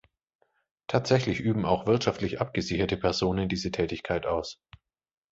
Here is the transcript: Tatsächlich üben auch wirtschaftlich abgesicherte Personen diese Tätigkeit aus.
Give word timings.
Tatsächlich 0.87 1.39
üben 1.41 1.63
auch 1.63 1.85
wirtschaftlich 1.85 2.41
abgesicherte 2.41 2.97
Personen 2.97 3.49
diese 3.49 3.69
Tätigkeit 3.69 4.25
aus. 4.25 4.59